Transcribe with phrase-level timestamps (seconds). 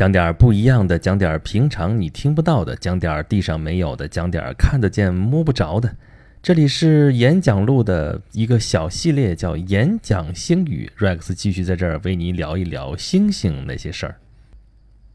[0.00, 5.94] 讲点儿不一样的，讲点儿平常你听不到的，讲点儿地上没有的，讲点儿看得见摸不着的。
[6.42, 10.90] 这里是演讲录的一个小系列，叫演讲星语。
[10.96, 14.16] Rex 继续在这儿为你聊一聊星星那些事儿。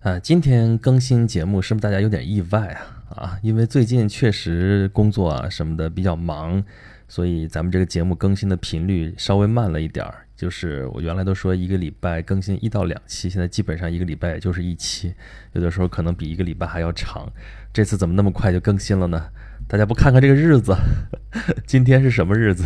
[0.02, 3.16] 啊，今天更新节目是不是大家有点意外啊？
[3.16, 6.64] 啊，因为最近确实工作啊什么的比较忙，
[7.08, 10.25] 所以咱们这个节目更新的频率稍微慢了一点儿。
[10.36, 15.14] 就是我原来都说一个礼拜更新一到两期，现在基本上一个礼拜也就是一期，
[15.54, 17.32] 有的时候可能比一个礼拜还要长。
[17.72, 19.30] 这次怎么那么快就更新了呢？
[19.68, 20.76] 大家不看看这个日子，
[21.66, 22.66] 今天是什么日子？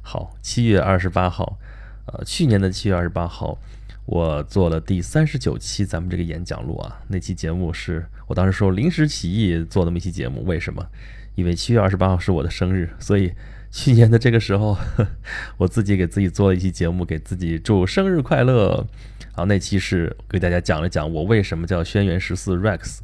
[0.00, 1.58] 好，七月二十八号，
[2.06, 3.58] 呃，去年的七月二十八号，
[4.06, 7.02] 我做了第三十九期咱们这个演讲录啊。
[7.08, 10.86] 那期节目是我当时说临时起意做那么一期节目，为什么？
[11.34, 13.32] 因为七月二十八号是我的生日，所以。
[13.70, 14.76] 去年的这个时候，
[15.58, 18.86] 我自己给自己做了一期节目，给自己祝生日快乐。
[19.34, 22.98] 然后，那期是给大家讲了讲我为什么叫轩辕十四 Rex。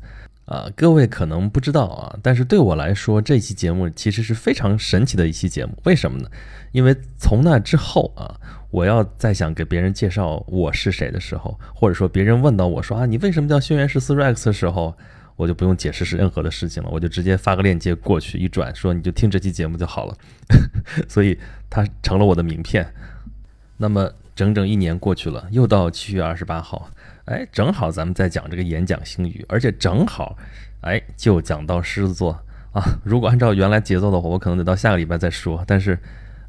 [0.47, 5.79] 啊，各位可能不知道啊，但是对我来说，这期节目其实是非常神奇的一期节目。
[5.85, 6.29] 为什么呢？
[6.73, 8.35] 因为从那之后啊，
[8.71, 14.97] 我要再想给别人介绍我是谁的时候，或者说别人问到我说啊，你为什么叫轩辕十四 Rex 的时候，
[15.37, 20.17] 我就不用解释是任何的事情了，我就直接发个链接过去，一转说你就听这期节目就好了，
[21.09, 21.39] 所以
[21.71, 22.87] 它成了我的名片。
[23.79, 26.89] 那么整整一年过去了，又到七月二十八号，
[27.25, 30.37] 哎，正好咱们在讲这个演讲星语，而且正好，
[30.83, 32.33] 哎，就讲到狮子座
[32.73, 32.83] 啊。
[33.03, 35.99] 如果按照原来节奏的话，我可能得到下个礼拜再说，但是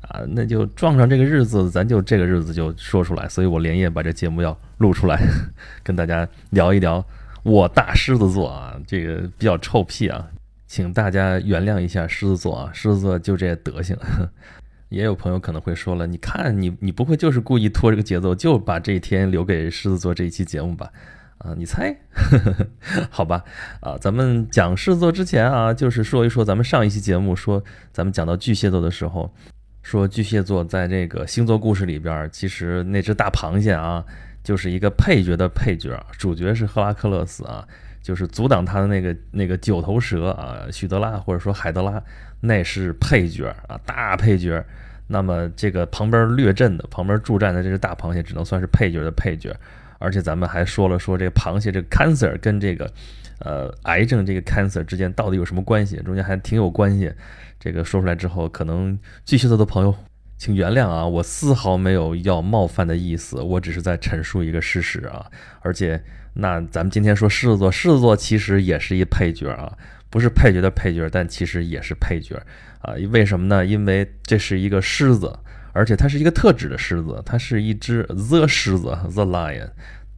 [0.01, 5.19] 啊，那就撞上这个日子，咱就这个日子就说出来，所以我连夜把这节目要录出来，
[5.81, 7.03] 跟大家聊一聊。
[7.43, 10.25] 我大狮子座啊，这个比较臭屁啊，
[10.65, 13.97] 请大家原谅一下狮子座啊，狮子座就这德行。
[14.89, 20.89] 也有朋友可能会说了，你看你你不会就是故意拖这个节奏，就把这一天留给狮子座这一期节目吧？
[21.39, 21.93] 啊，你猜？
[23.09, 23.43] 好吧，
[23.81, 29.33] 啊，咱们讲狮子座之前啊，就是说一说咱们上一期节目说咱们讲到巨蟹座的时候，
[29.81, 34.05] 说巨蟹座在这个星座故事里边，其实那只大螃蟹啊。
[34.43, 37.65] 就是一个配角的配角，主角是赫拉克勒斯啊，
[38.01, 42.03] 就是阻挡他的那个那个九头蛇啊，许德拉或者说海德拉，
[42.41, 44.63] 那是配角啊，大配角。
[45.07, 49.55] 那么这个旁边掠阵的、旁边助战的这只大螃蟹，只能算是配角的配角。
[49.99, 52.91] 而且咱们还说了说这个螃蟹这个 cancer 跟这个
[53.39, 57.11] 呃癌症这个 cancer 之间到底有什么关系，中间还挺有关系。
[57.59, 59.95] 这个说出来之后，可能巨蟹座的朋友。
[60.43, 65.25] 请原谅啊，我丝毫没有要冒犯的意思，我只是在陈述一个事实啊。
[65.61, 69.71] 而且，那咱们今天说狮子座，狮子座其实也是一配角啊，
[70.09, 72.35] 不是配角的配角，但其实也是配角
[72.81, 72.93] 啊。
[73.11, 73.65] 为什么呢？
[73.65, 75.33] 因为这是一个狮子，
[75.71, 79.69] 而且它是一个特指的狮子，它是一只 the 狮子 the lion，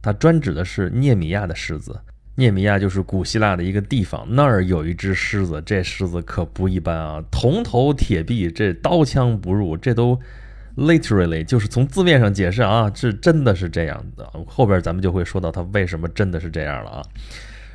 [0.02, 2.00] 它专指的是涅米亚的狮子。
[2.38, 10.20] 涅米亚就是古希腊的一个地方，那儿有一只狮子，这狮子可不一般啊，铜头铁臂，这刀枪不入，这都
[10.76, 14.30] literally 就是从字面上解释啊，这真的是这样的。
[14.46, 17.02] 后边咱们就会说到它为什么真的是这样了啊。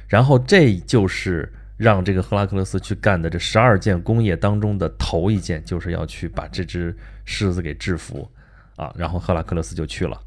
[0.07, 6.95] 然后这就是让这个赫拉克勒斯去干的这十二件工业当中的头一件，就是要去把这只
[7.25, 8.29] 狮子给制服
[8.75, 8.93] 啊。
[8.95, 10.21] 然后赫拉克勒斯就去了。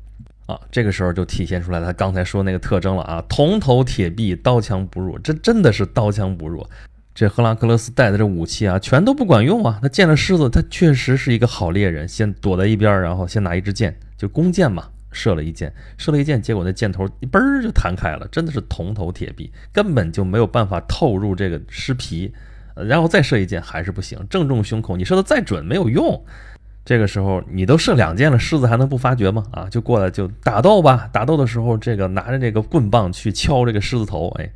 [0.47, 6.67] 啊，这个时候就体现出来他刚才说那个特征了啊，铜头铁臂，刀枪不入，这真的是刀枪不入。
[7.15, 9.79] 这赫拉克勒斯带的这武器啊，全都不管用啊。
[9.81, 22.35] 他见了狮子，他确实是一个好猎人，先躲在一边，然后先拿一支箭，就弓箭嘛，射了一箭，射了一箭，结果那箭头一嘣儿就弹开了，真的是铜头铁臂，根本就没有办法透入这个狮皮，
[22.75, 26.21] 然后再射一箭还是不行，正中胸口，你射的再准没有用。
[26.85, 29.43] 这个时候你都射两箭了，狮子还能不发觉吗？
[29.53, 31.09] 啊，就过来就打斗吧。
[31.11, 34.51] 打斗的时候，这个拿着这个棍棒去敲这个狮子头，哎，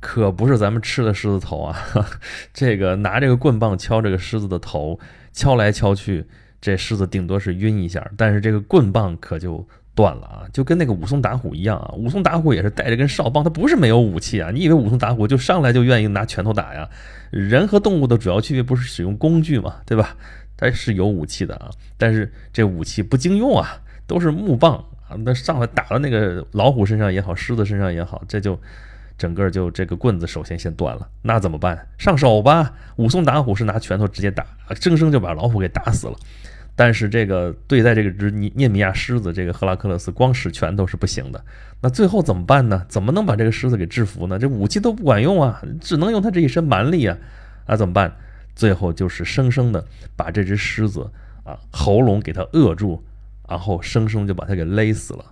[0.00, 1.76] 可不是咱们吃的狮子头啊。
[2.54, 4.98] 这个拿这个棍棒敲这个狮子的头，
[5.34, 6.24] 敲来敲去，
[6.62, 9.62] 这狮子顶多是晕一下，但是这个棍棒可就
[9.94, 11.92] 断了啊，就跟那个武松打虎一样啊。
[11.92, 14.50] 武松打虎也是带着根哨棒，他不是没有武器啊。
[14.50, 16.88] 你以为武松打虎就上来就愿意拿拳头打呀？
[17.30, 20.16] 人和动物的主要区别不是使用工具嘛，对吧？
[20.56, 24.76] 它是有武器的啊，但是这武器不经用啊，都是木棒
[25.08, 25.16] 啊。
[25.18, 28.58] 那上来打到那个老虎身上也好，狮子身上也好，这就
[29.18, 31.08] 整个就这个棍子首先先断了。
[31.22, 31.86] 那怎么办？
[31.98, 32.72] 上手吧！
[32.96, 34.46] 武松打虎是拿拳头直接打，
[34.80, 36.16] 生生就把老虎给打死了。
[36.78, 41.42] 但是这个对待这个只涅涅米亚狮子，这个赫拉克勒斯光使拳头是不行的。
[41.80, 42.84] 那最后怎么办呢？
[42.86, 44.38] 怎么能把这个狮子给制服呢？
[44.38, 47.16] 这武器都不管用啊，只能用他这一身蛮力啊！
[47.66, 48.14] 那怎么办？
[48.56, 49.86] 最后就是生生的
[50.16, 51.08] 把这只狮子
[51.44, 53.04] 啊喉咙给它扼住，
[53.48, 55.24] 然后生生就把它给勒死了。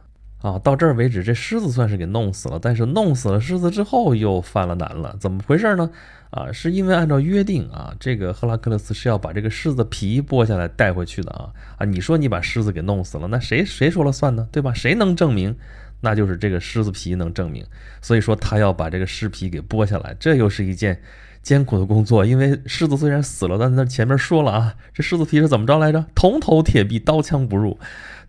[0.42, 2.58] 啊，到这儿为止，这狮子算是给弄死了。
[2.60, 5.90] 但是弄死了狮子之后，又犯了难了，怎么回事呢？
[6.28, 11.48] 啊，是因为按照约定啊，这个赫拉克勒斯是要把这个狮子皮剥下来带回去的啊
[11.78, 11.86] 啊！
[11.86, 14.46] 你说你把狮子给弄死了，那谁谁说了算呢？
[14.52, 14.70] 对吧？
[14.74, 15.56] 谁能证明？
[16.02, 17.64] 那就是这个狮子皮能证明。
[18.02, 21.00] 所以说他要把这个狮皮给剥下来，这又是一件
[21.44, 22.26] 艰苦的工作。
[22.26, 26.04] 因为狮子虽然死了，但是他前面说了啊，这狮子皮是怎么着来着？
[26.16, 27.78] 铜头铁臂，刀枪不入。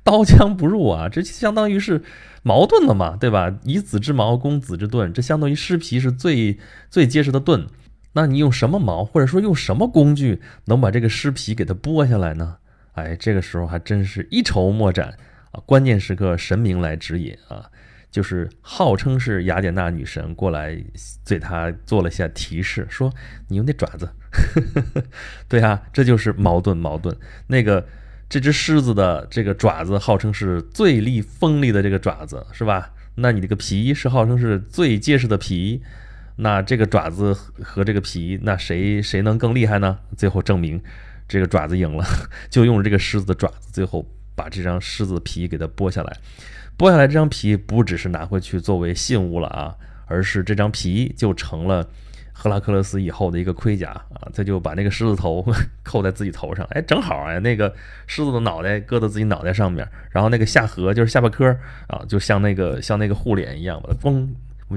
[0.04, 2.04] 刀枪不入啊，这相当于是
[2.44, 3.58] 矛盾了嘛，对吧？
[3.64, 6.60] 以子之矛攻子之盾，这相当于狮皮是最
[6.92, 7.66] 最结实的盾。
[8.14, 12.58] 那你用什么矛，或者说用什么工具，能把这个狮皮给它剥下来呢？
[12.94, 15.18] 哎，这个时候还真是一筹莫展
[15.52, 15.60] 啊！
[15.66, 17.66] 关键时刻神明来指引啊，
[18.16, 20.82] 就是号称是雅典娜女神过来
[21.28, 23.14] 对他做了下提示，说
[23.50, 24.10] 你用那爪子。
[25.50, 27.14] 对啊，这就是矛盾矛盾
[27.48, 27.86] 那个。
[28.28, 32.92] 这只狮子的这个爪子号称是最利锋利的这个爪子，是吧？
[33.14, 35.80] 那你这个皮是号称是最结实的皮，
[36.38, 40.00] 那这个爪子和这个皮，那谁谁能更厉害呢？
[40.18, 40.82] 最后证明
[41.28, 42.04] 这个爪子赢了，
[42.50, 44.04] 就用这个狮子的爪子，最后
[44.34, 46.18] 把这张狮子皮给它剥下来。
[46.78, 49.76] 剥下来这张皮不只是拿回去作为信物了啊，
[50.08, 51.88] 而是这张皮就成了。
[52.38, 55.42] 赫拉克勒斯以后的一个盔甲啊，他就把那个狮子头
[55.84, 57.74] 扣在自己头上， 哎，正好哎，那个
[58.08, 61.56] 狮子的脑袋搁到自己脑袋上面，然后那个下颌就是下巴颏
[61.88, 64.28] 啊，就像那个像那个护脸一样，把它嘣，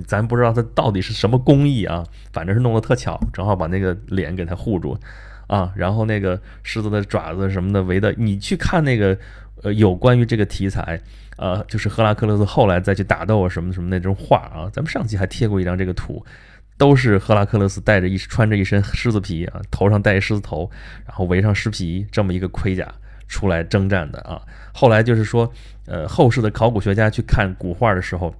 [0.06, 4.96] 咱不知道它到底是什么工艺啊，反正是弄得特巧，正好把那个脸给它护住
[5.48, 9.18] 啊，然后那个狮子的爪子什么的围的，你去看那个
[9.62, 11.00] 呃有关于这个题材，
[11.36, 16.24] 呃，就是赫拉克勒斯后来再去打斗啊什么什么那种画啊，咱们上期还贴过一张这个图。
[16.76, 20.70] 都是赫拉克勒斯带着一穿着一身狮子皮啊，头上戴一狮子头，
[21.04, 22.94] 然后围上狮皮这么一个盔甲
[23.26, 24.40] 出来征战的啊。
[24.72, 25.52] 后来就是说，
[25.86, 28.32] 呃，后世的考古学家去看古画的时候，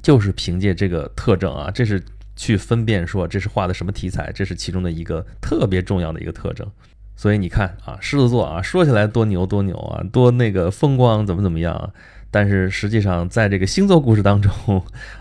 [0.00, 2.02] 就是凭借这个特征啊，这是
[2.34, 6.66] 去分辨说这是画的什么题材，这是其中的一个特别重要的一个特征。
[7.16, 11.90] 所以你看啊，狮子座啊，说起来多牛多牛啊，多那个风光怎么怎么样啊。
[12.30, 14.52] 但是实际上，在这个星座故事当中，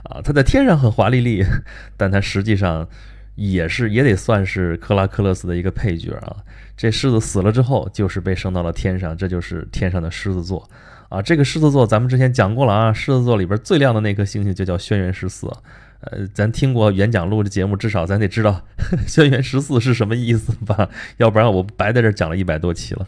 [0.03, 1.45] 啊，它在天上很华丽丽，
[1.95, 2.85] 但它实际上
[3.35, 6.43] 也是也得算是克拉克勒斯的一个配角啊。
[6.75, 10.69] 这狮子死了之后，就是被升到了天上，这就是天上的狮子座
[11.07, 11.21] 啊。
[11.21, 15.49] 这个狮子座咱们之前讲过了啊，狮子座里边最亮的那颗星星就叫轩辕十四。
[16.01, 18.63] 呃，咱听过演讲录的节目，至少咱得知道
[19.07, 20.89] 轩辕十四是什么意思吧？
[21.17, 23.07] 要不然我白在这讲了一百多期了。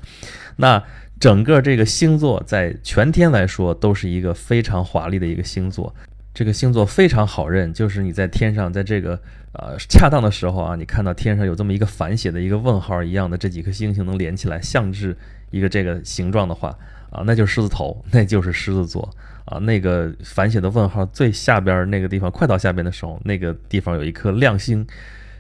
[0.58, 0.84] 那。
[1.20, 5.96] 整个这个星座在全天来说都是一个非常华丽的一个星座，
[6.38, 9.20] 这个星座非常好认，就是你在天上，在这个
[9.54, 15.18] 呃恰当的时候啊，你看到天上有这么一个反写的一个问号一样的这几颗星星能连起来，像是
[15.50, 16.78] 一个这个形状的话
[17.10, 19.10] 啊，那就是狮子头， 那就是狮子座
[19.46, 19.58] 啊。
[19.58, 24.86] 那个反写的问号最下边那个地方，快到下边的时候，那个地方有一颗亮星，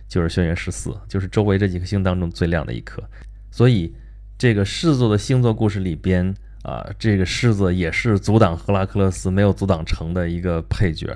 [0.07, 3.03] 就是轩辕十四，就是周围这几颗星当中最亮的一颗，
[3.51, 3.93] 所以。
[4.39, 6.31] 这个狮子座的星座故事里边
[6.63, 11.13] 啊，这个狮子也是阻挡赫拉克勒斯没有阻挡成的一个配角。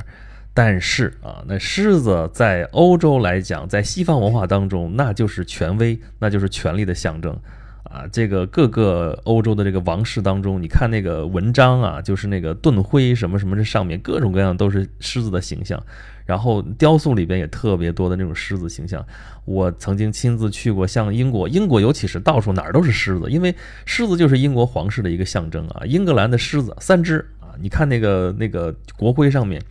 [0.53, 7.37] 但是啊，那狮子在欧洲来讲，在西方文化当中，那就是权威，那就是权力的象征
[7.91, 8.07] 啊。
[8.11, 15.81] 这个各个欧洲的这个王室当中，你看那个文章啊，就是那个盾徽什么什么，这上面各种各样都是狮子的形象。
[16.23, 19.05] 然后雕塑里边也特别多的那种狮子形象，
[19.43, 23.53] 我曾经亲自去过，像英国，英国尤其是到处哪儿都是狮子，因为
[23.85, 25.81] 狮子就是英国皇室的一个象征啊。
[25.85, 29.61] 英格兰的狮子三只啊，你看那个那个国徽上面，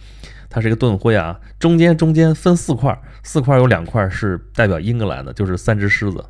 [0.50, 6.22] 它是一个盾徽啊，中间中间分四块，四块有两块是代表英格兰的，就是三只狮子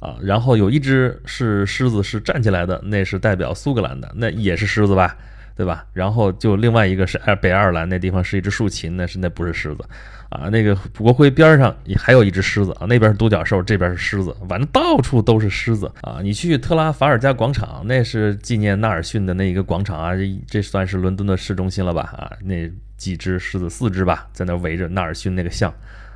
[0.00, 5.16] 啊，然后有一只是狮子是站起来的，那是代表苏格兰的，那也是狮子吧。
[5.56, 5.86] 对吧？
[5.94, 9.82] 然后就另外一个是爱北爱尔兰那地方是一只竖琴，那是那不是狮子，
[10.28, 16.18] 啊，那个国徽边上还有一只狮子啊，那边是独角兽，这边是狮子，反正到处都是狮子啊。
[16.22, 22.02] 你去特拉法尔加广场，那是纪念纳尔逊的那一个广场啊，这这算是伦敦的市中心了吧？
[22.02, 25.72] 啊，那几只狮子，四只吧，在那围着纳尔逊那个像，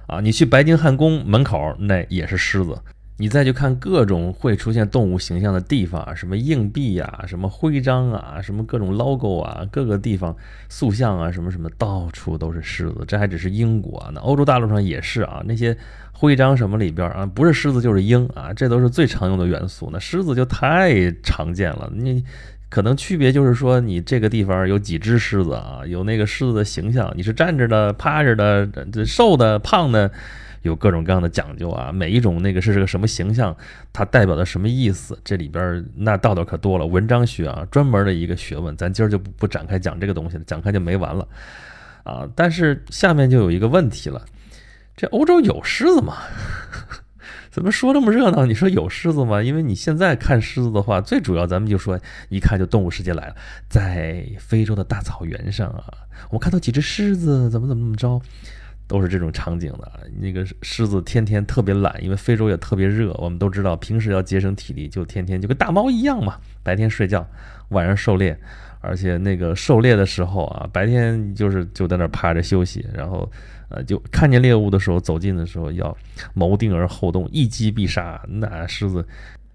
[0.06, 2.78] 啊，你去白金汉宫门口，那也是狮子。
[3.20, 10.34] 你再去看各种会出现动物形象的地方，什么硬币呀，什么徽章啊，什么各种 logo 啊，各个地方
[10.70, 13.04] 塑像啊，什么什么，到处都是狮子。
[13.06, 15.42] 这还只是英国，那欧洲大陆上也是啊。
[15.44, 15.76] 那些
[16.12, 19.90] 徽章什么里边啊，不是狮子就是鹰啊，这都是最常用的元素。
[19.92, 21.92] 那狮子就太常见了。
[21.94, 22.24] 你
[22.70, 28.66] 可能区别就是说，你这个地方有几只狮子啊，有那个狮子的形象，你是站着的、趴着的、
[29.04, 30.10] 瘦的、胖的。
[30.62, 33.56] 有各种各样的讲究啊，每一种那个是个什么形象，
[33.92, 41.26] 它代表的什么意思，这里边那道道可多了，文章学啊，专门的一个学问，咱今儿就不不展开讲这个东西了，讲开就没完了
[42.04, 42.28] 啊。
[42.34, 44.24] 但是下面就有一个问题了，
[44.96, 46.16] 这欧洲有狮子吗？
[47.50, 48.46] 怎么说这么热闹？
[48.46, 49.42] 你说有狮子吗？
[49.42, 51.98] 因为你现在看狮子的话，最主要咱们就说，
[52.28, 53.34] 一看就动物世界来了，
[53.68, 55.84] 在非洲的大草原上啊，
[56.30, 58.22] 我看到几只狮子，怎么怎么怎么着，
[58.90, 60.10] 都是这种场景的。
[60.18, 67.24] 那个狮子天天特别懒，因为非洲也特别热，我们都知道，平时要节省体力，就天天就跟大猫一样嘛，白天睡觉，
[67.68, 68.36] 晚上狩猎，
[68.80, 73.30] 而且那个狩猎的时候啊，白天就是就在那趴着休息，然后。
[73.72, 75.96] 呃，就看见猎物的时候，走近的时候要
[76.34, 78.20] 谋定而后动，一击必杀。
[78.26, 79.06] 那狮子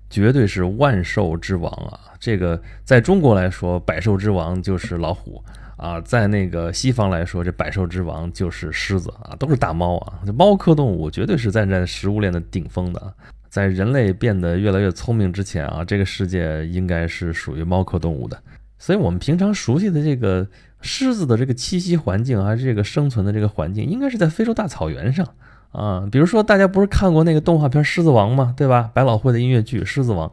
[0.09, 1.99] 绝对是万兽之王啊！
[2.17, 5.43] 这个在中国来说，百兽之王就是老虎
[5.77, 10.19] 啊；在那个西方来说，这百兽之王就是狮子啊，都是大猫啊。
[10.25, 13.13] 这猫科动物绝对是站在食物链的顶峰的。
[13.49, 18.37] 在人类变得越来越聪明之前啊，这个世界应该是属于猫科动物的。
[18.77, 20.47] 所以，我们平常熟悉的这个。
[20.81, 25.27] 狮子的这个栖息环境还是这个生存的这个环境，应该是在非洲大草原上
[25.71, 26.07] 啊。
[26.11, 28.53] 比如说，大家不是看过那个动画片《狮子王》吗？
[28.55, 28.91] 对吧？
[28.93, 30.29] 百老汇的音乐剧《狮子王》，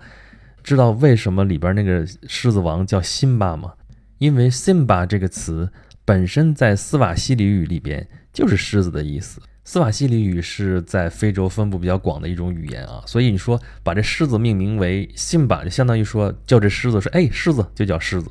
[0.63, 3.73] 知道为什么里边那个狮子王叫辛巴吗？
[4.23, 5.69] 因为辛巴这个词
[6.05, 9.43] 本身在斯瓦西里语里边就是狮子的意思。
[9.65, 18.31] 斯瓦西里语是在非洲分布比较广的一种语言啊，所以你说把这狮子命名为辛巴，就相当于说叫这狮子说，哎，狮子就叫狮子，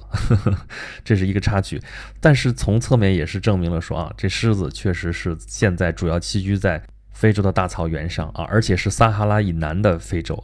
[1.03, 1.81] 这是一个插曲。
[2.21, 6.81] 但是从侧面也是证明了说啊，这狮子确实是现在主要栖居在
[7.11, 10.41] 非洲的大草原上啊，而且是撒哈拉以南的非洲。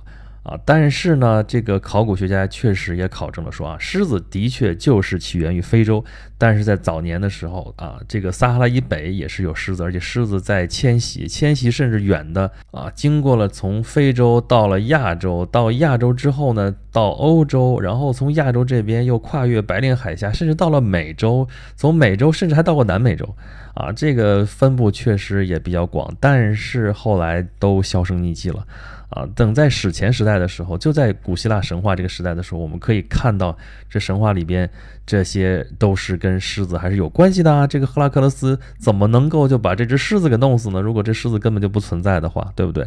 [0.48, 6.02] 啊，但是呢，这个考古学家确实也考证了，说啊，狮子的确就是起源于非洲，
[6.38, 23.36] 但是在早年的时候啊，这个撒哈拉以北也是有狮子，而且狮子在迁徙，迁徙甚至远的啊，经过了从非洲到了亚洲，到亚洲之后呢，到欧洲，然后从亚洲这边又跨越白令海峡，甚至到了美洲，从美洲甚至还到过南美洲，
[23.78, 28.66] 啊，这个分布确实也比较广，但是后来都销声匿迹了。
[29.10, 33.56] 啊，等在史前时代的时候，就在古希腊神话这个时代的时候，我们可以看到
[33.88, 34.70] 这神话里边
[35.06, 37.66] 这些都是跟狮子还是有关系的啊。
[37.66, 40.82] 这个赫拉克勒斯怎么能够就把这只狮子给弄死呢？
[40.82, 42.84] 如果这狮子根本就不存在的话，对不对？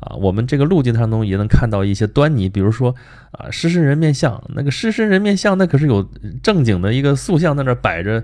[0.00, 2.94] 啊，我们这个路径当中也能看到一些端倪，比如说
[3.30, 6.06] 啊，狮身人面像，那个狮身人面像，那可是有
[6.42, 8.22] 正经的一个塑像在那摆着，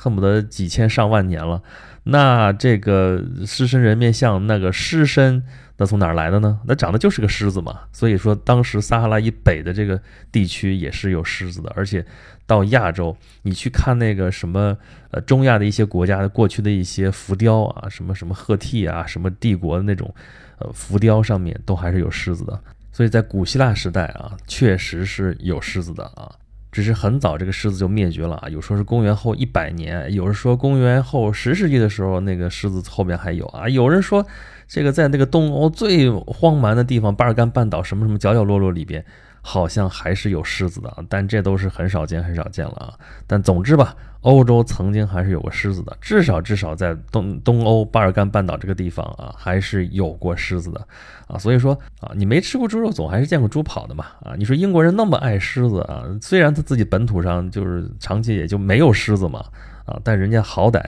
[0.00, 1.60] 恨不得几千上万年了。
[2.04, 5.44] 那这个狮身人面像，那个狮身。
[5.76, 6.60] 那从哪儿来的呢？
[6.66, 7.80] 那长得就是个狮子嘛。
[7.90, 11.72] 所以说，当时撒哈拉以北的这个地区也是有狮子的。
[11.74, 12.04] 而且
[12.46, 14.76] 到亚洲，你去看那个什么
[15.10, 20.14] 呃中亚的一些国家的过去的一些浮雕啊，什么什么赫梯啊，什么帝国的那种
[20.58, 22.60] 呃浮雕上面都还是有狮子的。
[22.92, 26.30] 所以在古希腊时代啊，确实是有狮子的啊，
[26.72, 28.48] 只是很早这个狮子就灭绝了啊。
[28.48, 34.26] 有说是公元后一百年，有人说公元后十世纪的时候那个狮子后面还有啊，有人说。
[34.72, 39.04] 这个在那个东欧最荒蛮的地方，巴尔干半岛什么什么角角落落里边，
[39.42, 42.94] 好像还是有狮子的，但这都是很少见很少见了啊。
[43.26, 50.86] 但总之吧，欧洲曾经还是有过狮子的，至少至少在东东欧巴尔干半岛这个地方啊，还是有过狮子的
[51.26, 51.38] 啊。
[51.38, 54.34] 所以说啊，你没吃过猪肉，总还是见过猪跑的嘛啊。
[54.36, 59.44] 你说英国人那么爱狮子啊，虽然他自己本土上就是长期也就没有狮子嘛
[59.86, 60.80] 啊，但人家好歹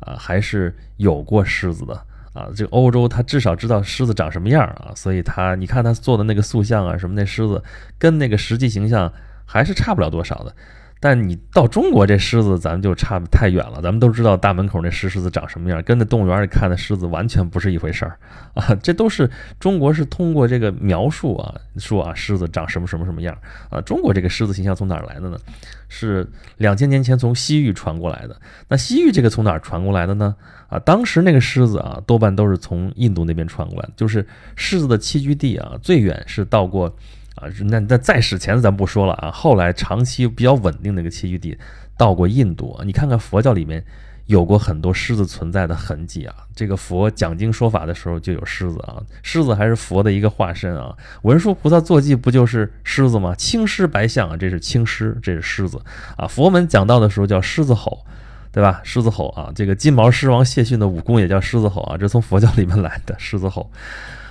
[0.00, 1.94] 啊还是有过狮子的。
[2.32, 7.60] 啊，这个欧洲他至少知道狮子长什么样啊，所以他你看他做的那个塑像啊，什么那狮子
[7.98, 9.12] 跟那个实际形象
[9.44, 10.54] 还是差不了多少的。
[11.02, 13.80] 但你到中国这狮子，咱们就差太远了。
[13.80, 18.18] 咱们都知道大门口那石狮子长什么样，跟那动物园里看的狮子完全不是一回事儿
[18.52, 18.74] 啊！
[18.82, 19.28] 这都是
[19.58, 23.34] 中国是通过这个描述啊，说啊狮子长什么什么什么样
[23.70, 23.80] 啊。
[23.80, 25.38] 中国这个狮子形象从哪儿来的呢？
[25.88, 26.28] 是
[26.58, 28.38] 两千年前从西域传过来的。
[28.68, 30.36] 那西域这个从哪儿传过来的呢？
[30.68, 36.94] 啊，当时那个狮子啊，多半都是从印度那边传过来，就是狮子的栖居地啊，最远是到过。
[37.40, 41.56] 啊，那那在史前咱不说了啊，后来长期比较稳定的一个栖居地，
[41.96, 42.78] 到过印度。
[42.84, 43.82] 你看看佛教里面
[44.26, 46.34] 有过很多狮子存在的痕迹啊。
[46.54, 50.94] 这个佛讲经说法的时候就有狮子啊，狮子还是佛的一个化身啊。
[51.22, 53.34] 文殊菩萨坐骑不就是狮子吗？
[53.34, 55.80] 青狮白象啊，这是青狮，这是狮子
[56.16, 56.26] 啊。
[56.26, 58.04] 佛门讲到的时候叫狮子吼，
[58.52, 58.82] 对吧？
[58.84, 63.70] 狮子吼啊，这个金毛狮王谢逊的武功也叫狮子吼啊，这从佛教里面来的狮子吼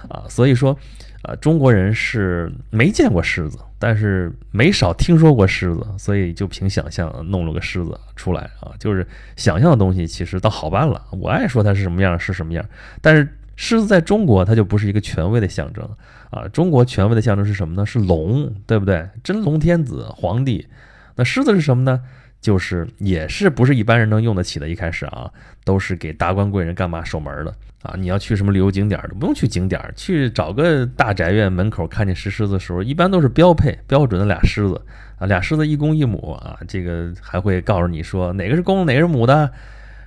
[0.07, 0.77] 啊，所以说。
[1.23, 8.71] 啊，中国人是没见过狮子，但是没少听说过狮子，所以就凭想象弄了个狮子出来啊。
[8.79, 11.03] 就是想象的东西，其实倒好办了。
[11.11, 12.65] 我爱说它是什么样是什么样，
[13.01, 15.87] 但是狮子在中国它就不是一个权威的象征
[16.29, 17.85] 啊，中国权威的象征是什么呢？
[17.85, 19.09] 是龙，对不对？
[19.21, 20.67] 真龙天子皇帝。
[21.15, 22.01] 那狮子是什么呢？
[22.41, 24.67] 就是也是不是一般人能用得起的。
[24.69, 25.29] 一开始啊，
[25.63, 27.95] 都是给达官贵人干嘛守门的啊。
[27.97, 34.81] 你要去什么旅游景点的，不用去景点，去找个大宅院门口看见石狮子的时候，一般都是标配标准的俩狮子
[35.17, 36.57] 啊，俩狮子一公一母啊。
[36.67, 39.51] 这个还会告诉你说哪个是公哪个是母的，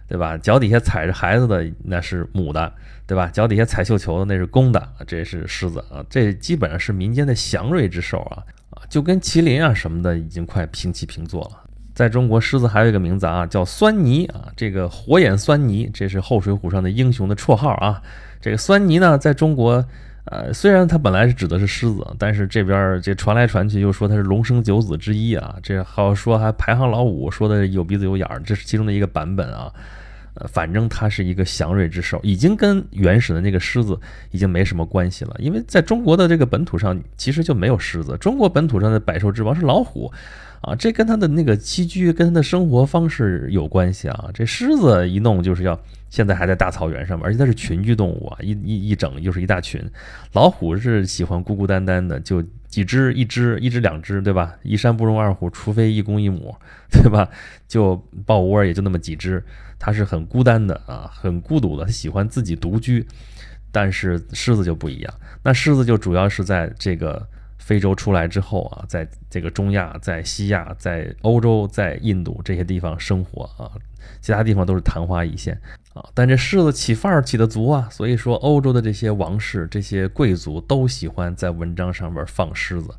[0.08, 0.38] 对吧？
[0.38, 2.72] 脚底下踩着孩子的那是母的，
[3.06, 3.28] 对吧？
[3.32, 6.02] 脚底下踩绣球的那是公的，这是狮子啊。
[6.08, 11.61] 这基本上是民间的祥瑞之兽啊啊，就跟麒麟啊什么的已经快平起平坐了。
[11.94, 14.48] 在中国，狮子还有一个名字啊，叫酸泥啊。
[14.56, 18.00] 这个火眼酸泥，这是后水浒上的英雄的绰号啊。
[18.40, 19.84] 这个酸泥呢，在中国，
[20.24, 25.56] 呃，虽然它本来是指的是狮子，但是这边这传来传去又说它是龙生九子之一啊。
[25.62, 29.72] 这好说还排行老五，说的有鼻子有眼儿，这是其中的一个版本啊。
[30.34, 33.98] 呃，反正它是一个祥瑞之兽，已经跟原始的那个狮子
[34.30, 40.12] 已经没什么关系了，因为在中国的这个本土上其实就没有狮子，中国本土上的百兽之王是老虎。
[40.62, 44.30] 啊，这跟它的那个栖居，跟它的生活方式有关系啊。
[44.32, 45.76] 这狮子一弄就是要，
[46.08, 49.82] 现在还在大草原上面，而且它是群居动物啊，一一一整又是一大群。
[50.34, 54.54] 老虎是喜欢孤孤单单的，就几只，一只，一只两只，对吧？
[54.62, 56.54] 一山不容二虎，除非一公一母，
[56.92, 57.28] 对吧？
[57.66, 59.42] 就抱窝也就那么几只，
[59.82, 63.04] 它是很孤单的啊，很孤独的，它喜欢自己独居。
[63.70, 67.26] 但是狮子就不一样，那狮子就主要是在这个。
[67.58, 73.70] 非洲出来之后啊，在这个中亚、在西亚、在欧洲、在印度这些地方生活啊，
[74.20, 75.56] 其他地方都是昙花一现
[75.94, 76.04] 啊。
[76.12, 82.92] 但这狮子起范儿起得足啊，所以说欧洲的这些王室、这些贵族都喜欢在文章上面放狮子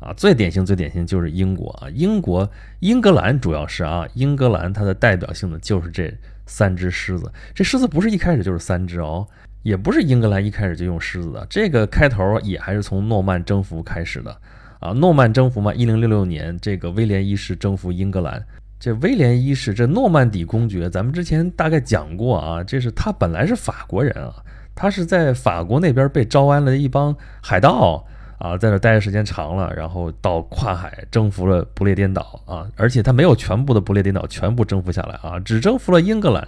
[0.00, 0.12] 啊。
[0.14, 2.48] 最典型、最典型就是英国啊，英国、
[2.80, 6.12] 英格兰主要是啊，英格兰它的代表性的就是这
[6.46, 7.32] 三只狮子。
[7.54, 9.26] 这狮子不是一开始就是三只哦。
[9.64, 14.34] 也不是英格兰一开始就用狮子的，这个开头也还是从诺曼征服开始的
[14.78, 14.92] 啊。
[14.92, 18.42] 诺曼征服嘛，一零六六年，这个威廉一世征服英格兰。
[18.80, 24.32] 这威廉一世，这诺曼底公爵，咱们之前大概讲过啊，这是他本来是法国人啊，
[24.76, 28.06] 他是在法国那边被招安了一帮海盗。
[28.38, 36.46] 啊，在那待的时间长了，然后到跨海征服了不列颠岛啊，而且他没有全部的不列颠岛全部征服下来啊，只征服了英格兰，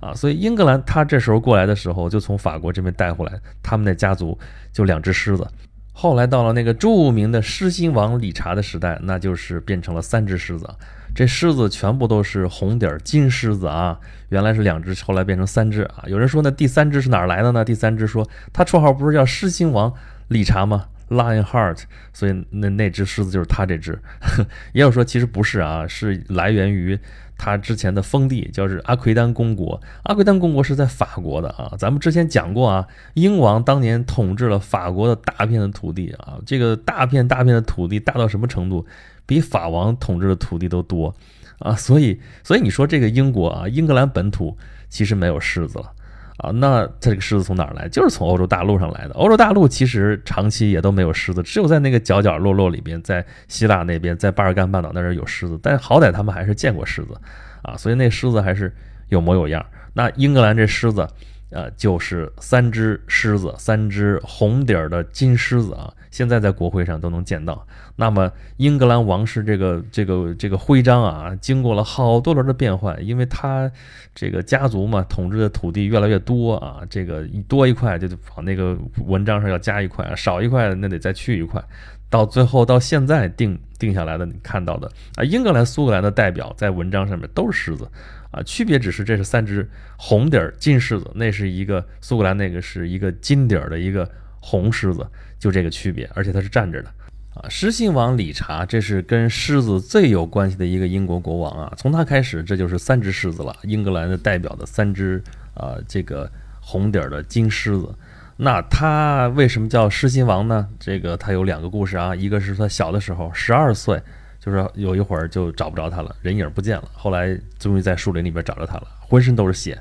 [0.00, 4.38] 啊，所以英格兰他这时候过来的时候，就从法国这边带回来，他们那家族
[4.72, 5.46] 就两只狮子。
[5.94, 10.66] 后来到了那个著名的狮心王理查的时代，那就是变成了三只狮子，
[11.14, 13.98] 这狮子全部都是红底金狮子啊，
[14.30, 16.04] 原来是两只，后来变成三只啊。
[16.06, 17.62] 有人说那第三只是哪儿来的呢？
[17.62, 19.92] 第三只说他绰号不是叫狮心王
[20.28, 23.98] 理查吗？Lion Heart，所以那那只狮子就是他这只，
[24.72, 26.98] 也有说其实不是啊，是来源于
[27.36, 29.80] 他之前的封地，叫是阿奎丹公国。
[30.04, 38.86] 阿奎丹公国是在法国的啊，咱们之前讲过啊，英王当年统治了法国的大片的土地啊，这个大片大片的土地大到什么程度，
[39.26, 41.14] 比法王统治的土地都多
[41.58, 44.56] 啊，所以所以你说这个英国啊，英格兰本土
[44.88, 45.92] 其实没有狮子了。
[46.38, 47.88] 啊，那这个狮子从哪儿来？
[47.88, 49.14] 就是从欧洲大陆上来的。
[49.14, 55.58] 欧洲大陆其实长期也都没有狮子，只有在那个角角落落里边，在希腊那边，在巴尔干半岛那儿有狮子。
[55.62, 57.14] 但好歹他们还是见过狮子
[57.62, 58.74] 啊，所以那狮子还是
[59.08, 59.64] 有模有样。
[59.92, 61.06] 那英格兰这狮子。
[61.52, 67.66] 呃，就是三只狮子，三只红底儿的金狮子啊，现在在国会上都能见到。
[67.94, 73.70] 那么，英格兰王室这个这个这个徽章啊，经过了好多轮的变换，因为他
[74.14, 81.62] 这个家族嘛，统治的土地越来越多啊，这个多一块就往那个文章上要加一块，少一块那得再去一块，
[82.08, 87.86] 到最后到现在定定下来的，你看到的啊，英格兰、苏格兰的代表在文章上面都是狮子。
[88.32, 95.06] 啊，区别只是这是三只红底儿金狮子，那是一个苏格兰那个是一个金底儿的一个红狮子，
[95.38, 96.90] 就这个区别，而且它是站着的。
[97.34, 105.22] 啊，狮心王理查，这是跟狮子最有关系的一个英国国王啊，从他开始，这就是三只狮子了，英格兰的代表的三只
[105.54, 107.94] 啊，这个红底儿的金狮子。
[108.36, 110.68] 那他为什么叫狮心王呢？
[110.80, 114.02] 这个他有两个故事啊，一个是他小的时候，十二岁。
[114.44, 116.88] 就是有一会儿就找不着他了，人影不见了。
[116.92, 119.80] 后来终于在树林里边找着他了，浑身都是血，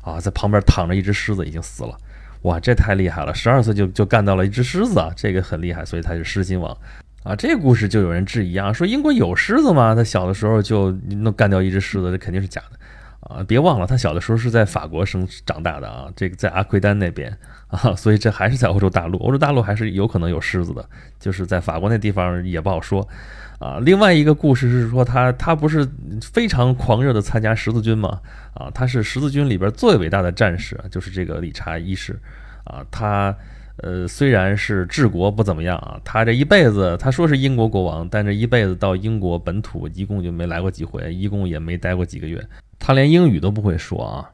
[0.00, 1.94] 啊，在旁边躺着一只狮子，已经死了。
[2.44, 3.34] 哇，这太厉害了！
[3.34, 6.74] 十二岁就就干到了一只狮子啊，这个很厉害，所以他是狮心王
[7.22, 7.36] 啊。
[7.36, 9.94] 这故事就有人质疑啊，说英国有狮子吗？
[9.94, 13.44] 他小的时候就能干掉一只狮子，这肯定是假的啊！
[13.46, 17.36] 别忘了，他小的时候是在法国生长大的啊，这个在阿奎丹那边
[17.66, 19.18] 啊，所以这还是在欧洲大陆。
[19.18, 23.06] 欧洲大陆还是有可能有狮子的，就是在法国那地方也不好说。
[23.60, 25.86] 啊，另外一个故事是说他他不是
[26.32, 28.18] 非常狂热的参加十字军吗？
[28.54, 32.18] 啊，他是十字军里边最伟大的战士，就是这个理查一世，
[32.64, 33.36] 啊，他
[33.76, 42.42] 呃虽然是治国不怎么样啊，他这一辈子他说是英国国王，但这一辈子到英国本土一共就没来过几回，一共也没待过几个月，
[42.78, 44.30] 他连英语都不会说啊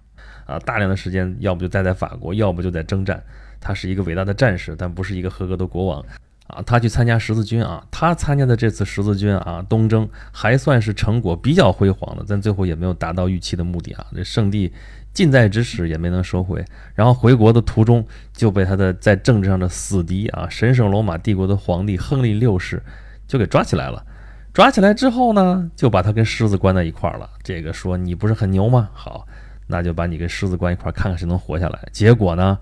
[0.47, 3.21] 啊，大量的时间要不就待在法国，要不就在征战。
[3.61, 6.05] 他是一个伟大的战士，但不是一个合格的国王。
[6.46, 14.72] 啊，他去参加十字军啊，他参加的这次十字军啊东征还算是成果比较辉煌的，但最后也没有达到预期的目的啊，这圣地
[15.12, 22.82] 近在咫尺也没能收回，然后回国的途中就被他的在政治上的死敌啊，神圣罗马帝国的皇帝亨利六世
[23.26, 24.04] 就给抓起来了，
[24.52, 28.88] 抓起来之后呢，就把他跟狮子关在一块儿了，这个说你不是很牛吗？
[28.92, 29.26] 好，
[29.66, 31.88] 那就把你跟狮子关一块儿，看看谁能活下来。
[31.90, 32.59] 结果呢？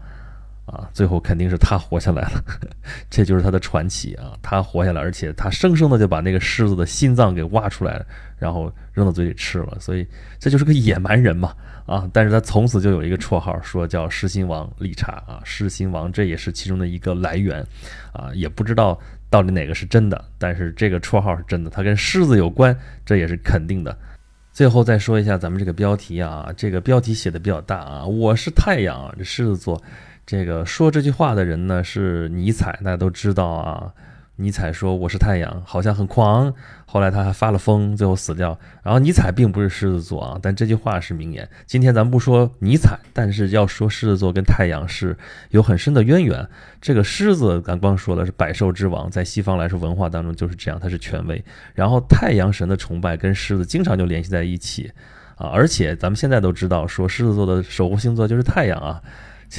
[0.66, 2.42] 啊，最后肯定是他活下来了，
[3.10, 4.32] 这就是他的传奇啊！
[4.40, 8.06] 他活下来，而且他生生的就把那个狮子的心脏给挖出来了，
[8.38, 10.06] 然后扔到嘴里吃了，所以
[10.38, 11.54] 这就是个野蛮人嘛！
[11.84, 17.62] 啊，但是他从此就有一个绰号，说叫狮心王理查啊，狮心王这也是其中的一个来源
[18.14, 18.98] 啊，也不知道
[19.28, 22.74] 到底哪个是真的，但是这个绰号是真的，它跟狮子有关，
[23.04, 23.94] 这也是肯定的。
[24.50, 29.78] 最后再说一下咱们这个标题啊，这个标题写的比较大啊，我是太阳，这狮子座。
[30.26, 33.92] 这个说这句话的人呢是尼采，大家都知道啊。
[34.36, 36.52] 尼采说我是太阳，好像很狂。
[36.86, 38.58] 后来他还发了疯，最后死掉。
[38.82, 41.48] 然后尼采并不是狮子座啊，但这句话是名言。
[41.66, 45.16] 今天咱们不说尼采，但是要说狮子座跟太阳是
[45.50, 46.48] 有很深的渊源。
[46.80, 51.44] 这个狮子，咱光说了是百兽之王，在西方来说文化当中就是这样，它是权威。
[51.72, 54.90] 然后太阳神的崇拜跟狮子经常就联系在一起
[55.36, 59.00] 啊，而且咱们现在都知道说狮子座的守护星座就是太阳啊。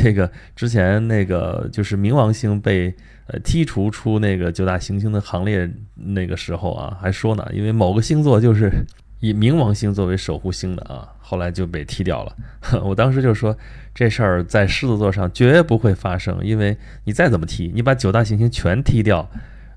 [0.04, 2.94] 这个之前那个就是冥王星被
[3.28, 8.70] 呃剔除出那个九大行星的行列那个时候啊，还说呢，因为某个星座就是
[9.22, 12.36] 以冥王星作为守护星的啊，后来就被踢掉了。
[12.84, 13.56] 我当时就说
[13.94, 19.26] 这事儿在狮子座上绝不会发生，因为你再怎么踢，你把九大行星全踢掉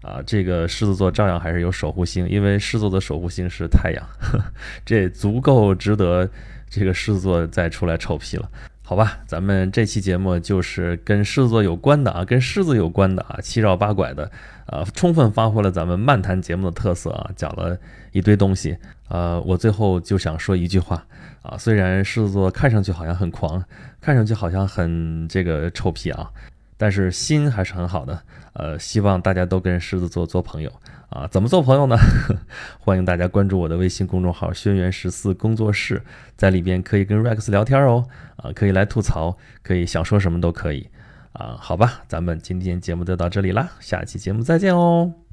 [0.03, 4.05] 啊，这个狮子座照样还是有守护星，因为狮子座的守护星是太阳，
[4.85, 6.29] 这足够值得
[6.69, 8.51] 这个狮子座再出来臭屁了。
[8.89, 14.31] 好吧，咱们这期节目就是跟狮子座有关的啊，跟狮子有关的啊，七绕八拐的，
[14.69, 17.79] 呃，充分发挥了咱们漫谈节目的特色啊，讲了
[18.13, 18.79] 一堆东西。
[19.11, 21.07] 呃，我最后就想说一句话
[21.43, 23.63] 啊，虽然狮子座看上去好像很狂，
[24.01, 26.31] 看上去好像很这个臭屁啊，
[26.79, 28.23] 但是心还是很好的。
[28.55, 30.73] 呃，希望大家都跟狮子座做朋友。
[31.11, 31.97] 啊，怎么做朋友呢？
[32.81, 36.03] 欢迎大家关注我的微信公众号“轩辕十四工作室”，
[36.37, 38.07] 在里边可以跟 Rex 聊天哦。
[38.37, 40.89] 啊，可以来吐槽，可以想说什么都可以。
[41.33, 45.28] 啊，好吧，咱们今天节目就到这里啦，下期节目再见哦。